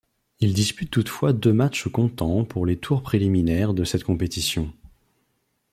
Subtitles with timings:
[0.39, 4.73] Il dispute toutefois deux matchs comptant pour les tours préliminaires de cette compétition.